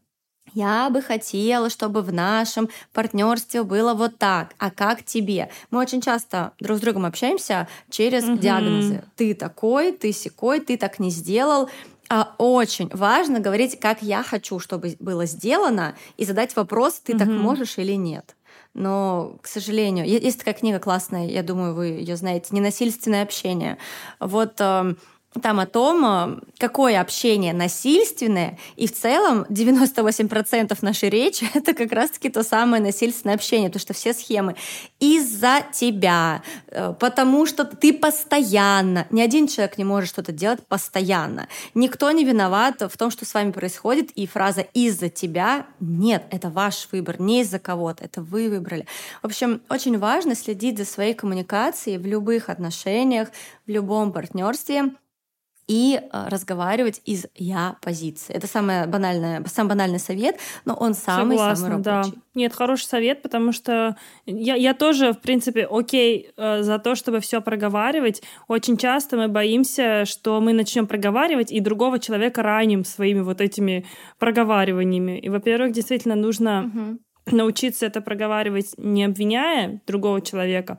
Я 0.54 0.90
бы 0.90 1.00
хотела, 1.00 1.70
чтобы 1.70 2.02
в 2.02 2.12
нашем 2.12 2.68
партнерстве 2.92 3.62
было 3.62 3.94
вот 3.94 4.18
так. 4.18 4.54
А 4.58 4.70
как 4.70 5.02
тебе? 5.02 5.48
Мы 5.70 5.80
очень 5.80 6.02
часто 6.02 6.52
друг 6.60 6.76
с 6.76 6.80
другом 6.80 7.06
общаемся 7.06 7.68
через 7.88 8.24
угу. 8.24 8.36
диагнозы. 8.36 9.04
Ты 9.16 9.34
такой, 9.34 9.92
ты 9.92 10.12
секой, 10.12 10.60
ты 10.60 10.76
так 10.76 10.98
не 10.98 11.10
сделал. 11.10 11.70
А 12.10 12.34
очень 12.36 12.90
важно 12.92 13.40
говорить, 13.40 13.80
как 13.80 14.02
я 14.02 14.22
хочу, 14.22 14.58
чтобы 14.58 14.96
было 15.00 15.24
сделано, 15.24 15.94
и 16.18 16.26
задать 16.26 16.54
вопрос, 16.56 17.00
ты 17.00 17.12
угу. 17.12 17.20
так 17.20 17.28
можешь 17.28 17.78
или 17.78 17.92
нет. 17.92 18.36
Но, 18.74 19.38
к 19.42 19.46
сожалению, 19.46 20.06
есть 20.06 20.38
такая 20.38 20.54
книга 20.54 20.78
классная, 20.78 21.26
я 21.26 21.42
думаю, 21.42 21.74
вы 21.74 21.86
ее 21.86 22.16
знаете, 22.16 22.48
«Ненасильственное 22.50 23.22
общение». 23.22 23.76
Вот 24.18 24.60
эм, 24.60 24.98
там 25.40 25.60
о 25.60 25.66
том, 25.66 26.04
э, 26.04 26.40
какое 26.58 27.00
общение 27.00 27.52
насильственное, 27.52 28.58
и 28.76 28.86
в 28.86 28.92
целом 28.92 29.46
98% 29.48 30.82
нашей 30.82 31.08
речи— 31.08 31.46
это 31.54 31.74
как 31.74 31.92
раз-таки 31.92 32.28
то 32.28 32.42
самое 32.42 32.82
насильственное 32.82 33.34
общение, 33.34 33.68
потому 33.68 33.80
что 33.80 33.94
все 33.94 34.12
схемы. 34.12 34.56
Из-за 35.00 35.62
тебя, 35.72 36.42
э, 36.68 36.94
потому 36.98 37.46
что 37.46 37.64
ты 37.64 37.92
постоянно, 37.92 39.06
ни 39.10 39.20
один 39.20 39.48
человек 39.48 39.78
не 39.78 39.84
может 39.84 40.10
что-то 40.10 40.32
делать 40.32 40.66
постоянно, 40.66 41.48
никто 41.74 42.10
не 42.10 42.24
виноват 42.24 42.82
в 42.82 42.96
том, 42.96 43.10
что 43.10 43.24
с 43.24 43.34
вами 43.34 43.52
происходит, 43.52 44.10
и 44.10 44.26
фраза 44.26 44.62
«из-за 44.74 45.08
тебя»— 45.08 45.66
нет, 45.80 46.24
это 46.30 46.50
ваш 46.50 46.88
выбор, 46.92 47.20
не 47.20 47.40
из-за 47.42 47.58
кого-то, 47.58 48.04
это 48.04 48.22
вы 48.22 48.48
выбрали. 48.48 48.86
В 49.22 49.26
общем, 49.26 49.62
очень 49.68 49.98
важно 49.98 50.34
следить 50.34 50.78
за 50.78 50.84
своей 50.84 51.14
коммуникацией 51.14 51.98
в 51.98 52.06
любых 52.06 52.48
отношениях, 52.48 53.28
в 53.66 53.70
любом 53.70 54.12
партнерстве, 54.12 54.92
и 55.68 56.00
э, 56.00 56.28
разговаривать 56.28 57.00
из 57.04 57.26
я 57.34 57.76
позиции. 57.80 58.34
Это 58.34 58.46
самое 58.46 58.86
банальное, 58.86 59.44
самый 59.46 59.70
банальный 59.70 59.98
совет, 59.98 60.36
но 60.64 60.74
он 60.74 60.94
самый 60.94 61.36
Согласна, 61.36 61.56
самый 61.68 61.82
рабочий. 61.84 62.12
Да. 62.12 62.22
Нет, 62.34 62.54
хороший 62.54 62.84
совет, 62.84 63.22
потому 63.22 63.52
что 63.52 63.96
я, 64.26 64.54
я 64.54 64.74
тоже, 64.74 65.12
в 65.12 65.20
принципе, 65.20 65.66
окей 65.70 66.30
э, 66.36 66.62
за 66.62 66.78
то, 66.78 66.94
чтобы 66.94 67.20
все 67.20 67.40
проговаривать. 67.40 68.22
Очень 68.48 68.76
часто 68.76 69.16
мы 69.16 69.28
боимся, 69.28 70.04
что 70.04 70.40
мы 70.40 70.52
начнем 70.52 70.86
проговаривать 70.86 71.52
и 71.52 71.60
другого 71.60 71.98
человека 71.98 72.42
раним 72.42 72.84
своими 72.84 73.20
вот 73.20 73.40
этими 73.40 73.86
проговариваниями. 74.18 75.18
И, 75.18 75.28
во-первых, 75.28 75.72
действительно 75.72 76.16
нужно 76.16 76.70
угу. 76.74 77.36
научиться 77.36 77.86
это 77.86 78.00
проговаривать, 78.00 78.74
не 78.78 79.04
обвиняя 79.04 79.80
другого 79.86 80.20
человека, 80.20 80.78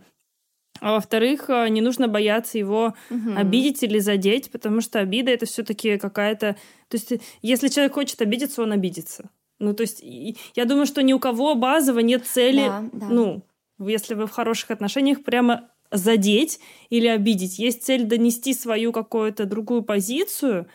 а 0.84 0.92
во-вторых, 0.92 1.50
э, 1.50 1.70
не 1.70 1.80
нужно 1.80 2.10
бояться 2.10 2.58
его 2.58 2.94
угу. 3.10 3.32
обидеть 3.38 3.84
или 3.84 4.00
задеть, 4.00 4.52
потому 4.52 4.82
что 4.82 5.00
обида 5.00 5.32
это 5.32 5.46
все-таки 5.46 5.98
какая-то. 5.98 6.58
То 6.90 6.98
есть, 6.98 7.14
если 7.42 7.70
человек 7.70 7.94
хочет 7.94 8.22
обидеться, 8.22 8.62
он 8.62 8.74
обидится. 8.74 9.30
Ну, 9.60 9.74
то 9.74 9.82
есть, 9.82 10.04
я 10.04 10.66
думаю, 10.66 10.86
что 10.86 11.02
ни 11.02 11.14
у 11.14 11.20
кого 11.20 11.56
базово 11.56 12.00
нет 12.00 12.26
цели, 12.26 12.68
да, 12.68 12.84
да. 12.92 13.08
ну, 13.10 13.44
если 13.80 14.14
вы 14.14 14.28
в 14.28 14.32
хороших 14.32 14.72
отношениях, 14.72 15.24
прямо 15.24 15.70
задеть 15.90 16.60
или 16.90 17.08
обидеть. 17.08 17.60
Есть 17.60 17.84
цель 17.84 18.04
донести 18.04 18.54
свою 18.54 18.92
какую-то 18.92 19.46
другую 19.46 19.84
позицию. 19.84 20.68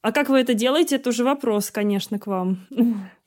А 0.00 0.12
как 0.12 0.30
вы 0.30 0.40
это 0.40 0.54
делаете, 0.54 0.96
это 0.96 1.10
уже 1.10 1.24
вопрос, 1.24 1.70
конечно, 1.70 2.18
к 2.18 2.26
вам. 2.26 2.66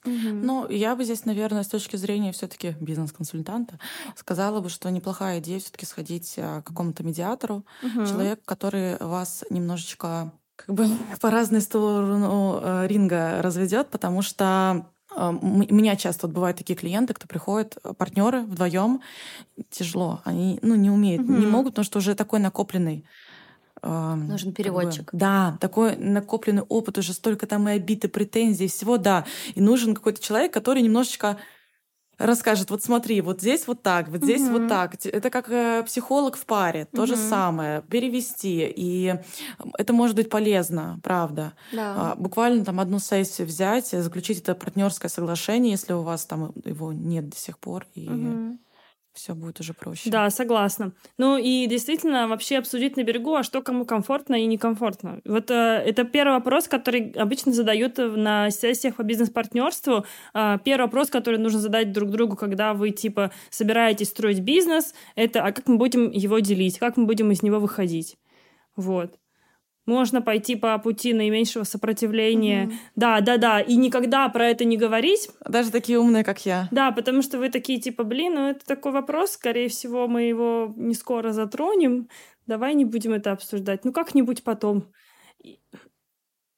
Ну, 0.05 0.69
я 0.69 0.95
бы 0.95 1.03
здесь, 1.03 1.25
наверное, 1.25 1.63
с 1.63 1.67
точки 1.67 1.95
зрения 1.95 2.31
все-таки 2.31 2.75
бизнес-консультанта 2.79 3.79
сказала 4.15 4.61
бы, 4.61 4.69
что 4.69 4.89
неплохая 4.89 5.39
идея 5.39 5.59
все-таки 5.59 5.85
сходить 5.85 6.35
а, 6.37 6.61
к 6.61 6.67
какому-то 6.67 7.03
медиатору, 7.03 7.65
угу. 7.83 8.05
человек, 8.05 8.41
который 8.45 8.97
вас 8.97 9.43
немножечко 9.49 10.31
как 10.55 10.75
бы 10.75 10.87
по 11.21 11.29
разные 11.29 11.61
сторону 11.61 12.59
э, 12.61 12.87
ринга 12.87 13.41
разведет, 13.41 13.89
потому 13.89 14.21
что 14.21 14.87
а, 15.15 15.29
у 15.29 15.45
меня 15.45 15.95
часто 15.95 16.27
вот 16.27 16.35
бывают 16.35 16.57
такие 16.57 16.75
клиенты, 16.75 17.13
кто 17.13 17.27
приходит, 17.27 17.77
партнеры 17.97 18.41
вдвоем, 18.41 19.01
тяжело, 19.69 20.21
они 20.23 20.59
ну, 20.61 20.75
не 20.75 20.89
умеют, 20.89 21.23
угу. 21.23 21.33
не 21.33 21.45
могут, 21.45 21.73
потому 21.73 21.85
что 21.85 21.99
уже 21.99 22.15
такой 22.15 22.39
накопленный 22.39 23.05
Нужен 23.81 24.53
переводчик. 24.53 25.05
Как 25.05 25.13
бы, 25.13 25.19
да, 25.19 25.57
такой 25.59 25.95
накопленный 25.95 26.63
опыт, 26.63 26.97
уже 26.97 27.13
столько 27.13 27.45
там 27.45 27.69
и 27.69 27.73
обид, 27.73 28.05
и 28.05 28.07
претензий, 28.07 28.67
всего, 28.67 28.97
да. 28.97 29.25
И 29.53 29.61
нужен 29.61 29.93
какой-то 29.93 30.21
человек, 30.21 30.53
который 30.53 30.81
немножечко 30.81 31.37
расскажет, 32.17 32.69
вот 32.69 32.83
смотри, 32.83 33.21
вот 33.21 33.41
здесь 33.41 33.67
вот 33.67 33.81
так, 33.81 34.07
вот 34.09 34.23
здесь 34.23 34.41
угу. 34.41 34.59
вот 34.59 34.67
так. 34.69 34.95
Это 35.05 35.29
как 35.29 35.49
э, 35.49 35.83
психолог 35.85 36.37
в 36.37 36.45
паре, 36.45 36.87
то 36.91 37.01
угу. 37.01 37.07
же 37.07 37.15
самое, 37.17 37.81
перевести. 37.81 38.73
И 38.75 39.15
это 39.77 39.93
может 39.93 40.15
быть 40.15 40.29
полезно, 40.29 40.99
правда. 41.03 41.53
Да. 41.73 41.95
А, 41.97 42.15
буквально 42.15 42.63
там 42.63 42.79
одну 42.79 42.99
сессию 42.99 43.47
взять, 43.47 43.87
заключить 43.87 44.39
это 44.39 44.55
партнерское 44.55 45.09
соглашение, 45.09 45.71
если 45.71 45.93
у 45.93 46.01
вас 46.01 46.25
там 46.25 46.53
его 46.63 46.93
нет 46.93 47.29
до 47.29 47.35
сих 47.35 47.57
пор. 47.59 47.85
И 47.95 48.07
угу 48.07 48.57
все 49.15 49.33
будет 49.33 49.59
уже 49.59 49.73
проще. 49.73 50.09
Да, 50.09 50.29
согласна. 50.29 50.91
Ну 51.17 51.37
и 51.37 51.67
действительно 51.67 52.27
вообще 52.27 52.57
обсудить 52.57 52.97
на 52.97 53.03
берегу, 53.03 53.33
а 53.35 53.43
что 53.43 53.61
кому 53.61 53.85
комфортно 53.85 54.35
и 54.35 54.45
некомфортно. 54.45 55.21
Вот 55.25 55.49
э, 55.49 55.53
это 55.53 56.03
первый 56.03 56.33
вопрос, 56.33 56.67
который 56.67 57.11
обычно 57.11 57.51
задают 57.53 57.97
на 57.97 58.49
сессиях 58.51 58.95
по 58.95 59.03
бизнес-партнерству. 59.03 60.05
Э, 60.33 60.57
первый 60.63 60.83
вопрос, 60.83 61.09
который 61.09 61.39
нужно 61.39 61.59
задать 61.59 61.91
друг 61.91 62.11
другу, 62.11 62.35
когда 62.35 62.73
вы 62.73 62.91
типа 62.91 63.31
собираетесь 63.49 64.09
строить 64.09 64.41
бизнес, 64.41 64.93
это 65.15 65.43
а 65.43 65.51
как 65.51 65.67
мы 65.67 65.77
будем 65.77 66.11
его 66.11 66.39
делить, 66.39 66.77
как 66.77 66.97
мы 66.97 67.05
будем 67.05 67.31
из 67.31 67.41
него 67.41 67.59
выходить. 67.59 68.17
Вот. 68.75 69.15
Можно 69.85 70.21
пойти 70.21 70.55
по 70.55 70.77
пути 70.79 71.13
наименьшего 71.13 71.63
сопротивления. 71.63 72.65
Угу. 72.65 72.73
Да, 72.95 73.21
да, 73.21 73.37
да. 73.37 73.61
И 73.61 73.75
никогда 73.75 74.27
про 74.29 74.47
это 74.47 74.65
не 74.65 74.77
говорить. 74.77 75.29
Даже 75.47 75.71
такие 75.71 75.99
умные, 75.99 76.23
как 76.23 76.45
я. 76.45 76.67
Да, 76.71 76.91
потому 76.91 77.21
что 77.21 77.37
вы 77.37 77.49
такие 77.49 77.79
типа, 77.79 78.03
блин, 78.03 78.33
ну 78.35 78.49
это 78.49 78.65
такой 78.65 78.91
вопрос, 78.91 79.31
скорее 79.31 79.69
всего, 79.69 80.07
мы 80.07 80.23
его 80.23 80.73
не 80.75 80.95
скоро 80.95 81.31
затронем. 81.31 82.09
Давай 82.47 82.73
не 82.73 82.85
будем 82.85 83.13
это 83.13 83.31
обсуждать. 83.31 83.85
Ну 83.85 83.91
как-нибудь 83.91 84.43
потом. 84.43 84.91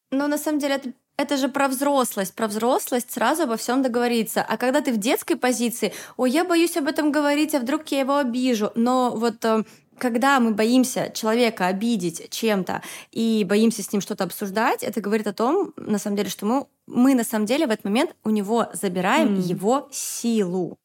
Ну, 0.10 0.28
на 0.28 0.38
самом 0.38 0.60
деле, 0.60 0.76
это 0.76 0.94
это 1.18 1.36
же 1.36 1.50
про 1.50 1.68
взрослость. 1.68 2.36
Про 2.36 2.48
взрослость 2.48 3.12
сразу 3.12 3.44
обо 3.44 3.58
всем 3.58 3.82
договориться. 3.82 4.46
А 4.48 4.56
когда 4.56 4.82
ты 4.82 4.94
в 4.94 4.98
детской 4.98 5.36
позиции, 5.36 5.92
ой, 6.16 6.30
я 6.30 6.46
боюсь 6.46 6.78
об 6.78 6.88
этом 6.88 7.12
говорить, 7.12 7.56
а 7.56 7.60
вдруг 7.60 7.88
я 7.88 8.02
его 8.02 8.18
обижу. 8.18 8.72
Но 8.76 9.12
вот 9.16 9.44
э, 9.44 9.64
когда 10.00 10.40
мы 10.40 10.52
боимся 10.52 11.12
человека 11.14 11.68
обидеть 11.68 12.30
чем-то 12.30 12.82
и 13.12 13.46
боимся 13.48 13.84
с 13.84 13.92
ним 13.92 14.02
что-то 14.02 14.24
обсуждать, 14.24 14.84
это 14.84 15.02
говорит 15.02 15.28
о 15.28 15.34
том, 15.34 15.74
на 15.76 16.00
самом 16.00 16.18
деле, 16.18 16.30
что 16.30 16.46
мы, 16.46 16.66
мы 16.86 17.16
на 17.16 17.24
самом 17.24 17.46
деле 17.46 17.68
в 17.68 17.72
этот 17.72 17.86
момент 17.86 18.16
у 18.24 18.30
него 18.30 18.68
забираем 18.74 19.36
mm. 19.36 19.42
его 19.42 19.88
силу. 19.92 20.78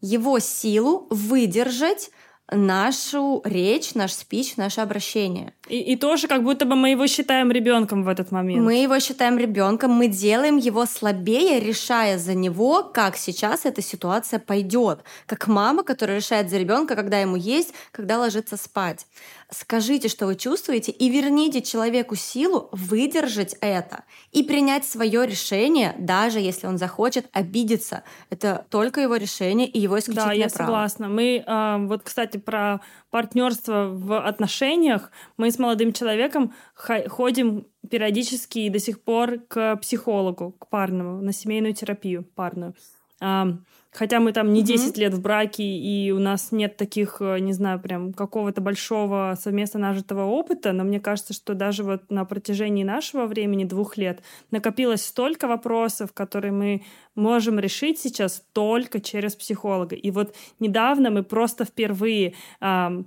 Его 0.00 0.38
силу 0.38 1.06
выдержать 1.10 2.10
нашу 2.50 3.42
речь, 3.44 3.94
наш 3.94 4.12
спич, 4.12 4.56
наше 4.56 4.80
обращение. 4.80 5.52
И, 5.68 5.80
и 5.80 5.96
тоже 5.96 6.28
как 6.28 6.44
будто 6.44 6.64
бы 6.64 6.76
мы 6.76 6.90
его 6.90 7.06
считаем 7.06 7.50
ребенком 7.50 8.04
в 8.04 8.08
этот 8.08 8.30
момент. 8.30 8.64
Мы 8.64 8.82
его 8.82 8.98
считаем 9.00 9.36
ребенком, 9.36 9.90
мы 9.90 10.06
делаем 10.06 10.56
его 10.56 10.86
слабее, 10.86 11.58
решая 11.58 12.18
за 12.18 12.34
него, 12.34 12.84
как 12.84 13.16
сейчас 13.16 13.64
эта 13.64 13.82
ситуация 13.82 14.38
пойдет. 14.38 15.00
Как 15.26 15.48
мама, 15.48 15.82
которая 15.82 16.18
решает 16.18 16.48
за 16.48 16.58
ребенка, 16.58 16.94
когда 16.94 17.18
ему 17.18 17.36
есть, 17.36 17.74
когда 17.90 18.18
ложиться 18.18 18.56
спать. 18.56 19.06
Скажите, 19.50 20.08
что 20.08 20.26
вы 20.26 20.34
чувствуете, 20.34 20.90
и 20.90 21.08
верните 21.08 21.62
человеку 21.62 22.16
силу 22.16 22.68
выдержать 22.72 23.56
это 23.60 24.04
и 24.32 24.42
принять 24.42 24.84
свое 24.84 25.24
решение, 25.24 25.94
даже 25.98 26.40
если 26.40 26.66
он 26.66 26.78
захочет 26.78 27.28
обидеться. 27.32 28.02
Это 28.28 28.66
только 28.70 29.00
его 29.00 29.16
решение 29.16 29.68
и 29.68 29.78
его 29.78 29.98
исключительное 29.98 30.24
право. 30.24 30.38
Да, 30.38 30.44
я 30.44 30.48
право. 30.48 30.66
согласна. 30.66 31.08
Мы, 31.08 31.44
э, 31.46 31.86
вот, 31.86 32.02
кстати, 32.02 32.38
про 32.38 32.80
партнерство 33.10 33.88
в 33.92 34.18
отношениях. 34.26 35.12
Мы 35.36 35.50
с 35.50 35.58
молодым 35.58 35.92
человеком 35.92 36.52
ходим 36.74 37.66
периодически 37.88 38.60
и 38.60 38.70
до 38.70 38.80
сих 38.80 39.00
пор 39.00 39.38
к 39.48 39.76
психологу, 39.76 40.52
к 40.52 40.68
парному, 40.68 41.22
на 41.22 41.32
семейную 41.32 41.74
терапию 41.74 42.24
парную. 42.24 42.74
Хотя 43.18 44.20
мы 44.20 44.32
там 44.32 44.52
не 44.52 44.62
10 44.62 44.94
mm-hmm. 44.94 45.00
лет 45.00 45.14
в 45.14 45.22
браке, 45.22 45.64
и 45.64 46.10
у 46.10 46.18
нас 46.18 46.52
нет 46.52 46.76
таких, 46.76 47.16
э, 47.20 47.38
не 47.38 47.54
знаю, 47.54 47.80
прям 47.80 48.12
какого-то 48.12 48.60
большого 48.60 49.34
совместно 49.40 49.80
нажитого 49.80 50.24
опыта, 50.24 50.72
но 50.72 50.84
мне 50.84 51.00
кажется, 51.00 51.32
что 51.32 51.54
даже 51.54 51.82
вот 51.82 52.10
на 52.10 52.26
протяжении 52.26 52.84
нашего 52.84 53.24
времени, 53.24 53.64
двух 53.64 53.96
лет, 53.96 54.22
накопилось 54.50 55.02
столько 55.02 55.48
вопросов, 55.48 56.12
которые 56.12 56.52
мы 56.52 56.84
можем 57.14 57.58
решить 57.58 57.98
сейчас 57.98 58.44
только 58.52 59.00
через 59.00 59.34
психолога. 59.34 59.96
И 59.96 60.10
вот 60.10 60.34
недавно 60.60 61.10
мы 61.10 61.22
просто 61.22 61.64
впервые 61.64 62.34
эм, 62.60 63.06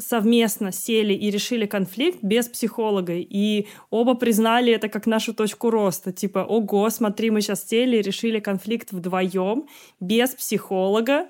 совместно 0.00 0.72
сели 0.72 1.12
и 1.12 1.30
решили 1.30 1.66
конфликт 1.66 2.18
без 2.22 2.48
психолога, 2.48 3.14
и 3.14 3.66
оба 3.90 4.14
признали 4.14 4.72
это 4.72 4.88
как 4.88 5.06
нашу 5.06 5.34
точку 5.34 5.70
роста. 5.70 6.12
Типа, 6.12 6.40
ого, 6.40 6.90
смотри, 6.90 7.30
мы 7.30 7.40
сейчас 7.40 7.68
сели 7.68 7.98
и 7.98 8.02
решили 8.02 8.40
конфликт 8.40 8.92
вдвоем, 8.92 9.66
без 10.00 10.30
психолога. 10.30 11.28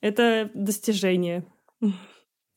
Это 0.00 0.50
достижение. 0.54 1.44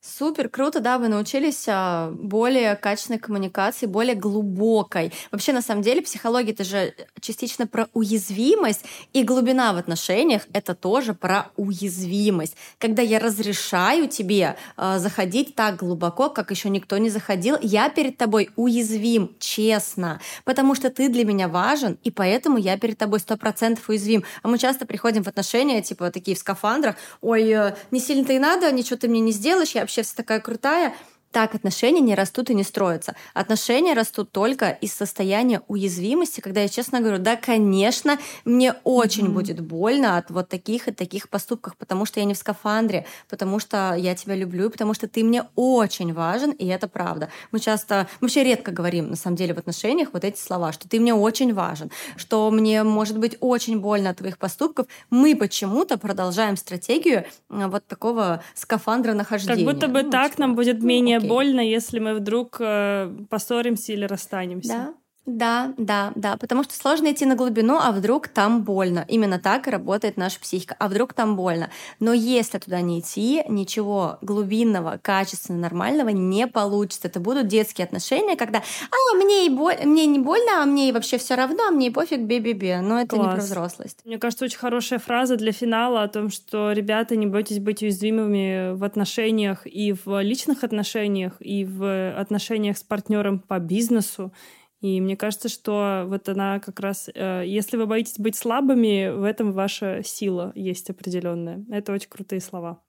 Супер, 0.07 0.47
круто, 0.47 0.79
да, 0.79 0.99
вы 0.99 1.09
научились 1.09 1.65
а, 1.67 2.11
более 2.11 2.77
качественной 2.77 3.19
коммуникации, 3.19 3.87
более 3.87 4.15
глубокой. 4.15 5.11
Вообще, 5.31 5.51
на 5.51 5.61
самом 5.61 5.81
деле, 5.81 6.01
психология 6.01 6.53
это 6.53 6.63
же 6.63 6.93
частично 7.19 7.67
про 7.67 7.89
уязвимость, 7.93 8.85
и 9.11 9.23
глубина 9.23 9.73
в 9.73 9.77
отношениях 9.77 10.43
это 10.53 10.75
тоже 10.75 11.13
про 11.13 11.51
уязвимость. 11.57 12.55
Когда 12.79 13.01
я 13.01 13.19
разрешаю 13.19 14.07
тебе 14.07 14.55
э, 14.77 14.97
заходить 14.97 15.55
так 15.55 15.75
глубоко, 15.75 16.29
как 16.29 16.51
еще 16.51 16.69
никто 16.69 16.97
не 16.97 17.09
заходил, 17.09 17.57
я 17.61 17.89
перед 17.89 18.17
тобой 18.17 18.49
уязвим, 18.55 19.35
честно, 19.39 20.21
потому 20.45 20.73
что 20.73 20.89
ты 20.89 21.09
для 21.09 21.25
меня 21.25 21.49
важен, 21.49 21.97
и 22.03 22.11
поэтому 22.11 22.57
я 22.57 22.77
перед 22.77 22.97
тобой 22.97 23.19
сто 23.19 23.35
процентов 23.35 23.89
уязвим. 23.89 24.23
А 24.41 24.47
мы 24.47 24.57
часто 24.57 24.85
приходим 24.85 25.23
в 25.23 25.27
отношения, 25.27 25.81
типа 25.81 26.11
такие 26.11 26.37
в 26.37 26.39
скафандрах, 26.39 26.95
ой, 27.19 27.49
э, 27.49 27.75
не 27.91 27.99
сильно-то 27.99 28.31
и 28.31 28.39
надо, 28.39 28.71
ничего 28.71 28.95
ты 28.95 29.09
мне 29.09 29.19
не 29.19 29.33
сделаешь, 29.33 29.71
я 29.71 29.81
вообще 29.81 29.96
вообще 29.97 30.03
вся 30.03 30.15
такая 30.15 30.39
крутая, 30.39 30.93
так 31.31 31.55
отношения 31.55 32.01
не 32.01 32.15
растут 32.15 32.49
и 32.49 32.53
не 32.53 32.63
строятся. 32.63 33.15
Отношения 33.33 33.93
растут 33.93 34.31
только 34.31 34.69
из 34.69 34.93
состояния 34.93 35.61
уязвимости, 35.67 36.41
когда 36.41 36.61
я 36.61 36.67
честно 36.67 36.99
говорю, 36.99 37.19
да, 37.19 37.35
конечно, 37.35 38.17
мне 38.45 38.73
очень 38.83 39.27
mm-hmm. 39.27 39.29
будет 39.29 39.59
больно 39.61 40.17
от 40.17 40.29
вот 40.29 40.49
таких 40.49 40.87
и 40.87 40.91
таких 40.91 41.29
поступков, 41.29 41.75
потому 41.77 42.05
что 42.05 42.19
я 42.19 42.25
не 42.25 42.33
в 42.33 42.37
скафандре, 42.37 43.05
потому 43.29 43.59
что 43.59 43.95
я 43.97 44.15
тебя 44.15 44.35
люблю, 44.35 44.69
потому 44.69 44.93
что 44.93 45.07
ты 45.07 45.23
мне 45.23 45.45
очень 45.55 46.13
важен, 46.13 46.51
и 46.51 46.65
это 46.67 46.87
правда. 46.87 47.29
Мы 47.51 47.59
часто, 47.59 48.07
мы 48.19 48.27
вообще 48.27 48.43
редко 48.43 48.71
говорим, 48.71 49.09
на 49.09 49.15
самом 49.15 49.35
деле, 49.37 49.53
в 49.53 49.57
отношениях 49.57 50.09
вот 50.13 50.23
эти 50.23 50.39
слова, 50.39 50.71
что 50.71 50.87
ты 50.87 50.99
мне 50.99 51.13
очень 51.13 51.53
важен, 51.53 51.91
что 52.15 52.49
мне 52.51 52.83
может 52.83 53.17
быть 53.17 53.37
очень 53.39 53.79
больно 53.79 54.09
от 54.11 54.17
твоих 54.17 54.37
поступков. 54.37 54.87
Мы 55.09 55.35
почему-то 55.35 55.97
продолжаем 55.97 56.57
стратегию 56.57 57.25
вот 57.49 57.85
такого 57.87 58.43
скафандра 58.53 59.13
нахождения. 59.13 59.65
Как 59.65 59.73
будто 59.73 59.87
бы 59.87 60.03
ну, 60.03 60.11
так 60.11 60.31
типа, 60.31 60.41
нам 60.41 60.55
будет 60.55 60.81
ну, 60.81 60.87
менее 61.17 61.27
окей. 61.27 61.29
больно, 61.29 61.59
если 61.61 61.99
мы 61.99 62.15
вдруг 62.15 62.57
э, 62.59 63.13
поссоримся 63.29 63.93
или 63.93 64.05
расстанемся. 64.05 64.69
Да. 64.69 64.93
Да, 65.27 65.73
да, 65.77 66.13
да, 66.15 66.37
потому 66.37 66.63
что 66.63 66.73
сложно 66.73 67.11
идти 67.11 67.25
на 67.25 67.35
глубину, 67.35 67.77
а 67.77 67.91
вдруг 67.91 68.29
там 68.29 68.63
больно. 68.63 69.03
Именно 69.09 69.39
так 69.39 69.67
и 69.67 69.71
работает 69.71 70.15
наша 70.15 70.39
психика. 70.39 70.77
А 70.79 70.87
вдруг 70.87 71.13
там 71.13 71.35
больно. 71.35 71.69
Но 71.99 72.13
если 72.13 72.59
туда 72.59 72.79
не 72.79 73.01
идти, 73.01 73.43
ничего 73.49 74.19
глубинного, 74.21 74.97
качественного, 75.01 75.63
нормального 75.63 76.09
не 76.09 76.47
получится. 76.47 77.09
Это 77.09 77.19
будут 77.19 77.47
детские 77.47 77.83
отношения, 77.83 78.37
когда 78.37 78.59
«а, 78.59 79.15
мне, 79.17 79.47
и 79.47 79.49
боль... 79.49 79.75
мне 79.83 80.05
не 80.05 80.19
больно, 80.19 80.63
а 80.63 80.65
мне 80.65 80.87
и 80.87 80.91
вообще 80.93 81.17
все 81.17 81.35
равно, 81.35 81.67
а 81.67 81.71
мне 81.71 81.87
и 81.87 81.91
пофиг, 81.91 82.21
бе-бе-бе». 82.21 82.79
Но 82.79 83.01
это 83.01 83.17
Класс. 83.17 83.27
не 83.27 83.33
про 83.33 83.41
взрослость. 83.41 83.99
Мне 84.05 84.19
кажется, 84.19 84.45
очень 84.45 84.59
хорошая 84.59 84.99
фраза 84.99 85.35
для 85.35 85.51
финала 85.51 86.03
о 86.03 86.07
том, 86.07 86.29
что, 86.31 86.71
ребята, 86.71 87.17
не 87.17 87.27
бойтесь 87.27 87.59
быть 87.59 87.83
уязвимыми 87.83 88.73
в 88.75 88.83
отношениях 88.85 89.63
и 89.65 89.93
в 90.05 90.21
личных 90.21 90.63
отношениях, 90.63 91.33
и 91.41 91.65
в 91.65 92.17
отношениях 92.17 92.77
с 92.77 92.83
партнером 92.83 93.39
по 93.39 93.59
бизнесу, 93.59 94.31
и 94.79 95.01
мне 95.01 95.17
кажется, 95.17 95.49
что 95.49 96.05
вот 96.07 96.29
она 96.29 96.59
как 96.59 96.79
раз, 96.79 97.09
э, 97.13 97.43
если 97.45 97.77
вы 97.77 97.87
боитесь 97.87 98.19
быть 98.19 98.35
слабыми, 98.35 99.09
в 99.09 99.23
этом 99.23 99.51
ваша 99.51 100.03
сила 100.03 100.51
есть 100.55 100.89
определенная. 100.89 101.65
Это 101.69 101.93
очень 101.93 102.09
крутые 102.09 102.41
слова. 102.41 102.81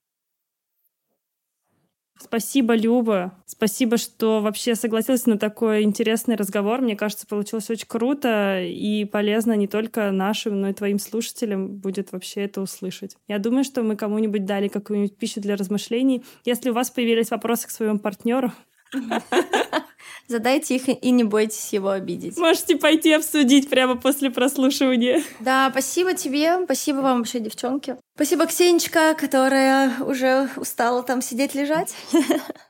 Спасибо, 2.21 2.75
Люба. 2.75 3.33
Спасибо, 3.47 3.97
что 3.97 4.41
вообще 4.41 4.75
согласилась 4.75 5.27
на 5.27 5.39
такой 5.39 5.83
интересный 5.83 6.35
разговор. 6.35 6.81
Мне 6.81 6.97
кажется, 6.97 7.29
получилось 7.29 7.71
очень 7.71 7.87
круто 7.87 8.61
и 8.61 9.05
полезно 9.05 9.53
не 9.53 9.69
только 9.69 10.11
нашим, 10.11 10.61
но 10.61 10.71
и 10.71 10.75
твоим 10.75 10.99
слушателям 10.99 11.77
будет 11.77 12.11
вообще 12.11 12.43
это 12.43 12.61
услышать. 12.61 13.17
Я 13.29 13.39
думаю, 13.39 13.63
что 13.63 13.83
мы 13.85 13.95
кому-нибудь 13.95 14.45
дали 14.45 14.67
какую-нибудь 14.67 15.17
пищу 15.17 15.41
для 15.41 15.55
размышлений. 15.55 16.25
Если 16.45 16.71
у 16.71 16.75
вас 16.75 16.91
появились 16.91 17.31
вопросы 17.31 17.69
к 17.69 17.71
своему 17.71 18.01
партнеру, 18.01 18.53
Задайте 20.29 20.77
их 20.77 20.89
и 20.89 21.11
не 21.11 21.25
бойтесь 21.25 21.73
его 21.73 21.91
обидеть. 21.91 22.37
Можете 22.37 22.77
пойти 22.77 23.13
обсудить 23.13 23.71
прямо 23.71 23.97
после 23.97 24.31
прослушивания. 24.31 25.23
Да, 25.41 25.69
спасибо 25.71 26.15
тебе, 26.15 26.65
спасибо 26.65 26.99
вам 26.99 27.19
вообще, 27.19 27.41
девчонки. 27.41 27.97
Спасибо, 28.15 28.47
Ксенечка, 28.47 29.15
которая 29.15 30.01
уже 30.01 30.51
устала 30.57 31.03
там 31.03 31.23
сидеть 31.23 31.55
лежать. 31.55 31.95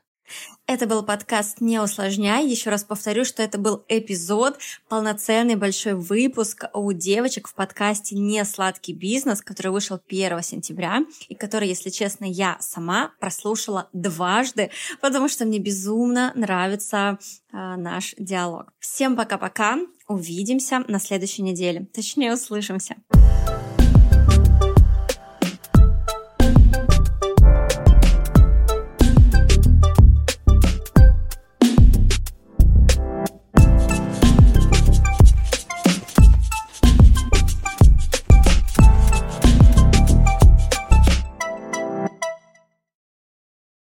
Это 0.71 0.85
был 0.85 1.01
подкаст 1.01 1.61
«Не 1.61 1.81
усложняй». 1.81 2.45
Еще 2.45 2.69
раз 2.69 2.83
повторю, 2.83 3.25
что 3.25 3.41
это 3.41 3.57
был 3.57 3.83
эпизод, 3.87 4.59
полноценный 4.87 5.55
большой 5.55 5.95
выпуск 5.95 6.65
у 6.75 6.91
девочек 6.91 7.47
в 7.47 7.55
подкасте 7.55 8.15
«Не 8.15 8.45
сладкий 8.45 8.93
бизнес», 8.93 9.41
который 9.41 9.71
вышел 9.71 9.99
1 10.07 10.43
сентября 10.43 10.99
и 11.27 11.33
который, 11.33 11.67
если 11.67 11.89
честно, 11.89 12.25
я 12.25 12.55
сама 12.59 13.13
прослушала 13.19 13.89
дважды, 13.93 14.69
потому 15.01 15.27
что 15.27 15.43
мне 15.43 15.57
безумно 15.57 16.33
нравится 16.35 17.17
э, 17.51 17.57
наш 17.57 18.13
диалог. 18.19 18.71
Всем 18.77 19.15
пока-пока. 19.15 19.79
Увидимся 20.07 20.83
на 20.87 20.99
следующей 20.99 21.41
неделе. 21.41 21.87
Точнее, 21.95 22.31
услышимся. 22.31 22.95